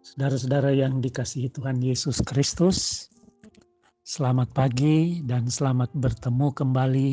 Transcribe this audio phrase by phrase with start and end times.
[0.00, 3.04] Saudara-saudara yang dikasihi Tuhan Yesus Kristus,
[4.00, 7.12] selamat pagi dan selamat bertemu kembali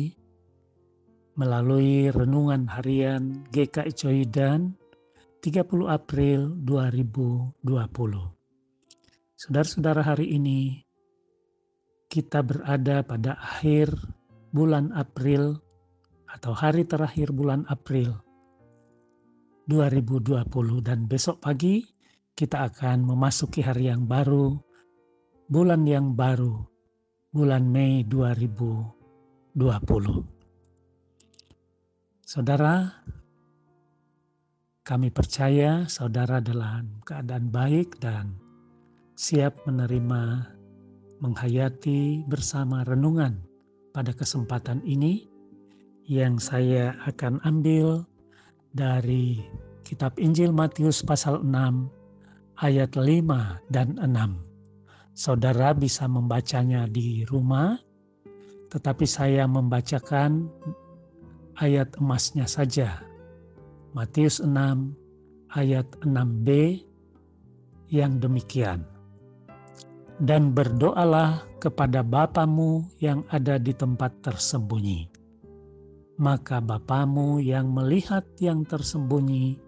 [1.36, 4.72] melalui renungan harian GKI Coidan
[5.44, 7.60] 30 April 2020.
[9.36, 10.80] Saudara-saudara hari ini
[12.08, 13.92] kita berada pada akhir
[14.48, 15.60] bulan April
[16.24, 18.16] atau hari terakhir bulan April
[19.68, 20.48] 2020
[20.80, 21.97] dan besok pagi
[22.38, 24.54] kita akan memasuki hari yang baru,
[25.50, 26.62] bulan yang baru,
[27.34, 29.58] bulan Mei 2020.
[32.22, 32.94] Saudara,
[34.86, 38.38] kami percaya saudara dalam keadaan baik dan
[39.18, 40.54] siap menerima
[41.18, 43.34] menghayati bersama renungan
[43.90, 45.26] pada kesempatan ini
[46.06, 48.06] yang saya akan ambil
[48.70, 49.42] dari
[49.82, 51.97] kitab Injil Matius pasal 6
[52.58, 55.14] ayat 5 dan 6.
[55.14, 57.78] Saudara bisa membacanya di rumah,
[58.70, 60.50] tetapi saya membacakan
[61.58, 63.02] ayat emasnya saja.
[63.94, 64.50] Matius 6
[65.54, 66.48] ayat 6b
[67.94, 68.82] yang demikian.
[70.18, 75.06] Dan berdoalah kepada Bapamu yang ada di tempat tersembunyi.
[76.18, 79.62] Maka Bapamu yang melihat yang tersembunyi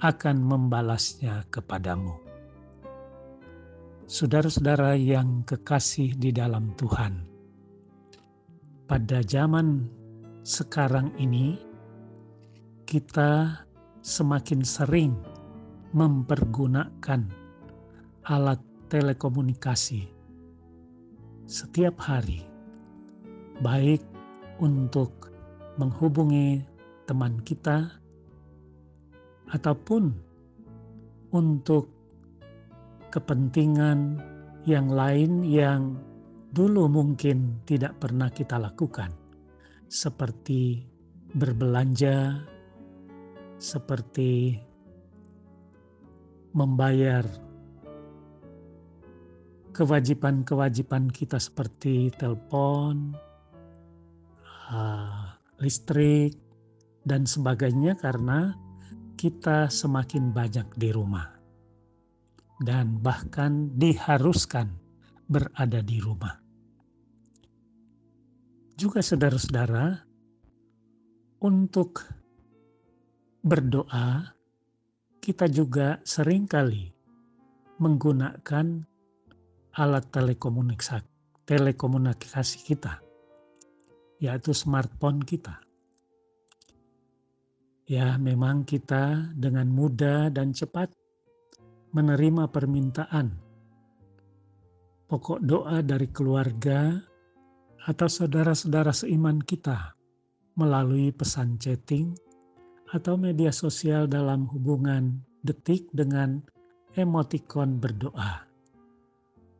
[0.00, 2.21] akan membalasnya kepadamu
[4.12, 7.24] saudara-saudara yang kekasih di dalam Tuhan.
[8.84, 9.88] Pada zaman
[10.44, 11.56] sekarang ini,
[12.84, 13.64] kita
[14.04, 15.16] semakin sering
[15.96, 17.24] mempergunakan
[18.28, 18.60] alat
[18.92, 20.04] telekomunikasi
[21.48, 22.44] setiap hari,
[23.64, 24.04] baik
[24.60, 25.32] untuk
[25.80, 26.60] menghubungi
[27.08, 27.88] teman kita
[29.56, 30.12] ataupun
[31.32, 32.01] untuk
[33.12, 34.16] kepentingan
[34.64, 36.00] yang lain yang
[36.48, 39.12] dulu mungkin tidak pernah kita lakukan,
[39.92, 40.88] seperti
[41.36, 42.40] berbelanja,
[43.60, 44.56] seperti
[46.56, 47.24] membayar
[49.76, 53.16] kewajiban-kewajiban kita seperti telepon,
[54.72, 56.36] ah, listrik,
[57.04, 58.56] dan sebagainya karena
[59.18, 61.41] kita semakin banyak di rumah
[62.62, 64.70] dan bahkan diharuskan
[65.26, 66.38] berada di rumah.
[68.78, 70.00] Juga saudara-saudara,
[71.42, 72.06] untuk
[73.42, 74.30] berdoa,
[75.18, 76.94] kita juga sering kali
[77.82, 78.86] menggunakan
[79.74, 81.02] alat telekomunikasi,
[81.46, 83.02] telekomunikasi kita,
[84.22, 85.58] yaitu smartphone kita.
[87.90, 90.94] Ya, memang kita dengan mudah dan cepat
[91.92, 93.28] menerima permintaan,
[95.08, 96.96] pokok doa dari keluarga
[97.84, 99.92] atau saudara-saudara seiman kita
[100.56, 102.16] melalui pesan chatting
[102.92, 106.40] atau media sosial dalam hubungan detik dengan
[106.96, 108.44] emotikon berdoa.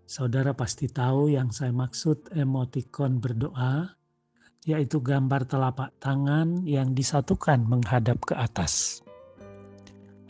[0.04, 3.97] Saudara pasti tahu yang saya maksud emotikon berdoa,
[4.69, 9.00] yaitu gambar telapak tangan yang disatukan menghadap ke atas.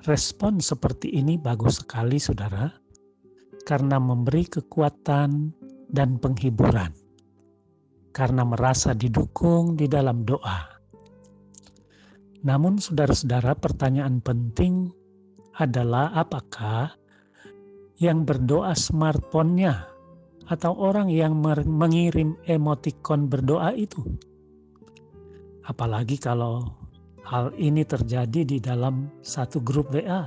[0.03, 2.67] Respon seperti ini bagus sekali, saudara,
[3.63, 5.55] karena memberi kekuatan
[5.87, 6.91] dan penghiburan,
[8.11, 10.67] karena merasa didukung di dalam doa.
[12.43, 14.91] Namun, saudara-saudara, pertanyaan penting
[15.55, 16.99] adalah apakah
[18.03, 19.87] yang berdoa smartphone-nya
[20.51, 24.03] atau orang yang mengirim emotikon berdoa itu?
[25.63, 26.82] Apalagi kalau
[27.23, 30.27] Hal ini terjadi di dalam satu grup WA.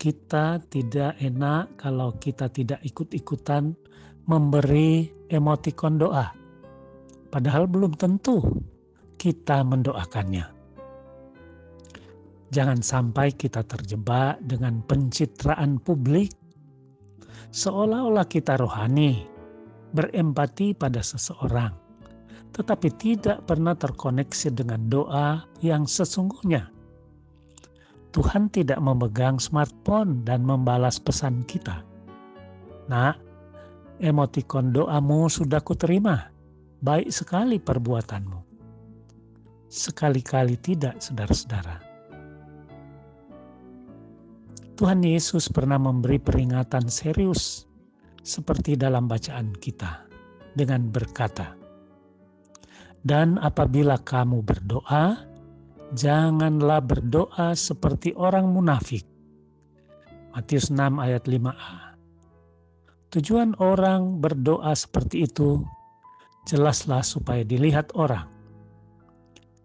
[0.00, 3.70] Kita tidak enak kalau kita tidak ikut-ikutan
[4.26, 6.34] memberi emotikon doa.
[7.30, 8.42] Padahal belum tentu
[9.14, 10.46] kita mendoakannya.
[12.50, 16.34] Jangan sampai kita terjebak dengan pencitraan publik
[17.54, 19.26] seolah-olah kita rohani,
[19.94, 21.79] berempati pada seseorang
[22.60, 26.68] tetapi tidak pernah terkoneksi dengan doa yang sesungguhnya.
[28.12, 31.80] Tuhan tidak memegang smartphone dan membalas pesan kita.
[32.92, 33.16] Nah,
[33.96, 36.28] emotikon doamu sudah kuterima.
[36.84, 38.40] Baik sekali perbuatanmu.
[39.72, 41.80] Sekali-kali tidak, saudara-saudara.
[44.76, 47.68] Tuhan Yesus pernah memberi peringatan serius
[48.20, 50.08] seperti dalam bacaan kita
[50.56, 51.59] dengan berkata,
[53.00, 55.24] dan apabila kamu berdoa,
[55.96, 59.08] janganlah berdoa seperti orang munafik.
[60.36, 61.98] Matius 6 ayat 5a.
[63.10, 65.66] Tujuan orang berdoa seperti itu
[66.46, 68.30] jelaslah supaya dilihat orang.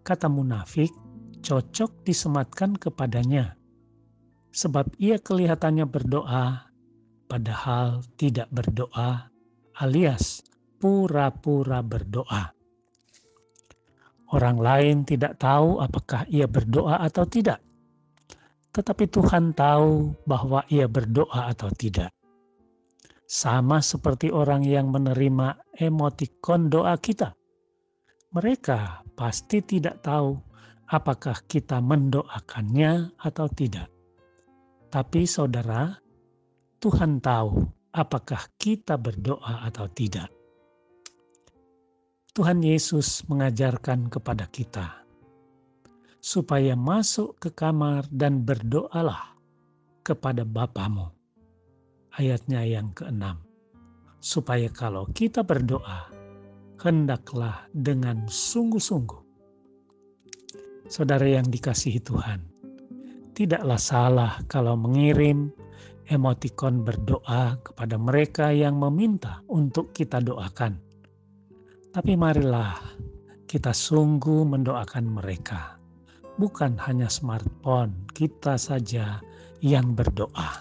[0.02, 0.90] Kata munafik
[1.46, 3.54] cocok disematkan kepadanya,
[4.50, 6.74] sebab ia kelihatannya berdoa,
[7.30, 9.30] padahal tidak berdoa,
[9.78, 10.42] alias
[10.82, 12.55] pura-pura berdoa.
[14.34, 17.62] Orang lain tidak tahu apakah ia berdoa atau tidak,
[18.74, 22.10] tetapi Tuhan tahu bahwa ia berdoa atau tidak.
[23.26, 27.38] Sama seperti orang yang menerima emotikon doa kita.
[28.34, 30.34] Mereka pasti tidak tahu
[30.92, 33.88] apakah kita mendoakannya atau tidak.
[34.92, 35.96] Tapi saudara,
[36.78, 37.64] Tuhan tahu
[37.96, 40.35] apakah kita berdoa atau tidak.
[42.36, 45.08] Tuhan Yesus mengajarkan kepada kita
[46.20, 49.40] supaya masuk ke kamar dan berdoalah
[50.04, 51.08] kepada Bapamu.
[52.12, 53.40] Ayatnya yang keenam.
[54.20, 56.12] Supaya kalau kita berdoa,
[56.84, 59.22] hendaklah dengan sungguh-sungguh.
[60.92, 62.44] Saudara yang dikasihi Tuhan,
[63.32, 65.48] tidaklah salah kalau mengirim
[66.12, 70.85] emotikon berdoa kepada mereka yang meminta untuk kita doakan
[71.96, 72.76] tapi marilah
[73.48, 75.80] kita sungguh mendoakan mereka.
[76.36, 79.16] Bukan hanya smartphone, kita saja
[79.64, 80.60] yang berdoa.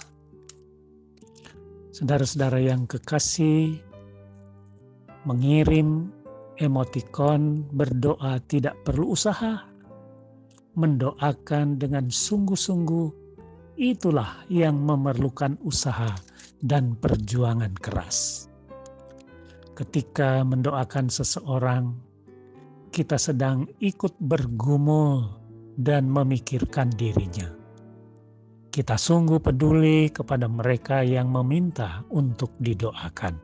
[1.92, 3.76] Saudara-saudara yang kekasih,
[5.28, 6.08] mengirim
[6.56, 9.60] emotikon berdoa tidak perlu usaha.
[10.80, 13.12] Mendoakan dengan sungguh-sungguh,
[13.76, 16.16] itulah yang memerlukan usaha
[16.64, 18.55] dan perjuangan keras
[19.76, 21.92] ketika mendoakan seseorang,
[22.96, 25.28] kita sedang ikut bergumul
[25.76, 27.52] dan memikirkan dirinya.
[28.72, 33.36] Kita sungguh peduli kepada mereka yang meminta untuk didoakan.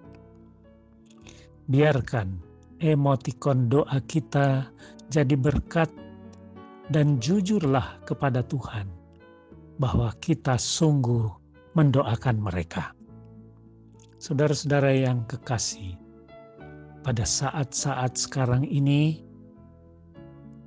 [1.67, 2.27] Biarkan
[2.79, 4.71] emotikon doa kita
[5.11, 5.91] jadi berkat
[6.91, 8.87] dan jujurlah kepada Tuhan
[9.79, 11.27] bahwa kita sungguh
[11.75, 12.91] mendoakan mereka.
[14.19, 16.00] Saudara-saudara yang kekasih,
[17.01, 19.25] pada saat-saat sekarang ini,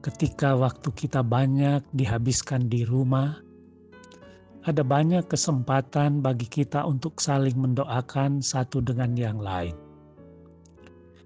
[0.03, 3.39] ketika waktu kita banyak dihabiskan di rumah,
[4.67, 9.79] ada banyak kesempatan bagi kita untuk saling mendoakan satu dengan yang lain.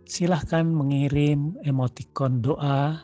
[0.09, 3.01] Silahkan mengirim emotikon doa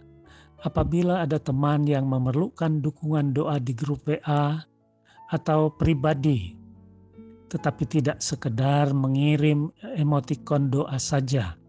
[0.64, 4.60] apabila ada teman yang memerlukan dukungan doa di grup WA
[5.32, 6.56] atau pribadi,
[7.48, 11.63] tetapi tidak sekedar mengirim emotikon doa saja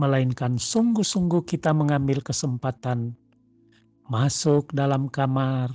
[0.00, 3.12] melainkan sungguh-sungguh kita mengambil kesempatan
[4.08, 5.68] masuk dalam kamar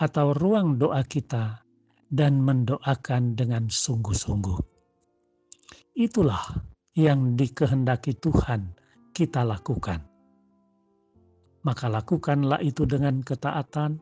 [0.00, 1.60] atau ruang doa kita
[2.08, 4.58] dan mendoakan dengan sungguh-sungguh.
[5.96, 6.42] Itulah
[6.96, 8.72] yang dikehendaki Tuhan
[9.12, 10.00] kita lakukan.
[11.64, 13.98] Maka lakukanlah itu dengan ketaatan,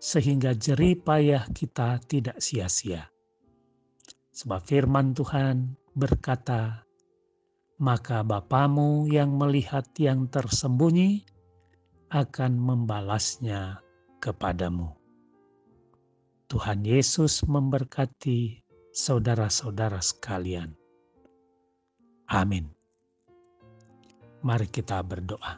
[0.00, 3.06] sehingga jerih payah kita tidak sia-sia.
[4.34, 6.89] Sebab firman Tuhan berkata,
[7.80, 11.24] maka Bapamu yang melihat yang tersembunyi
[12.12, 13.80] akan membalasnya
[14.20, 14.92] kepadamu.
[16.44, 18.60] Tuhan Yesus memberkati
[18.92, 20.76] saudara-saudara sekalian.
[22.28, 22.68] Amin.
[24.44, 25.56] Mari kita berdoa.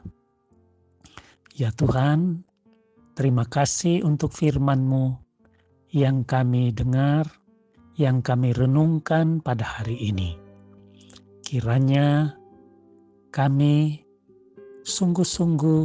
[1.58, 2.46] Ya Tuhan,
[3.18, 5.18] terima kasih untuk firman-Mu
[5.90, 7.26] yang kami dengar,
[7.98, 10.41] yang kami renungkan pada hari ini
[11.52, 12.32] Kiranya
[13.28, 14.00] kami
[14.88, 15.84] sungguh-sungguh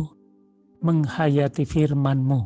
[0.80, 2.42] menghayati firman-Mu,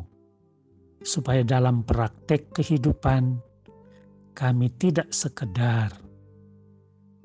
[1.06, 3.38] supaya dalam praktek kehidupan
[4.34, 5.94] kami tidak sekedar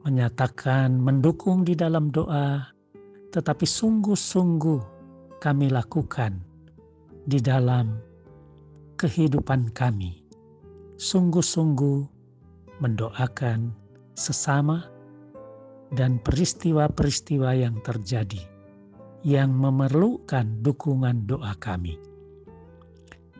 [0.06, 2.62] menyatakan mendukung di dalam doa,
[3.34, 4.82] tetapi sungguh-sungguh
[5.42, 6.38] kami lakukan
[7.26, 7.98] di dalam
[9.02, 10.22] kehidupan kami.
[11.02, 12.00] Sungguh-sungguh
[12.86, 13.74] mendoakan
[14.14, 14.94] sesama
[15.96, 18.58] dan peristiwa-peristiwa yang terjadi
[19.28, 22.00] yang memerlukan dukungan doa kami.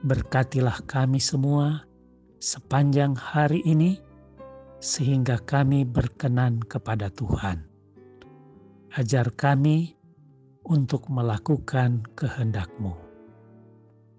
[0.04, 1.88] Berkatilah kami semua
[2.44, 3.96] sepanjang hari ini,
[4.84, 7.66] sehingga kami berkenan kepada Tuhan.
[9.00, 9.96] Ajar kami
[10.68, 12.94] untuk melakukan kehendak-Mu.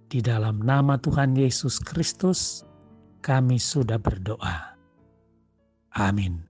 [0.08, 2.64] Di dalam nama Tuhan Yesus Kristus,
[3.20, 4.72] kami sudah berdoa.
[5.92, 6.47] Amin.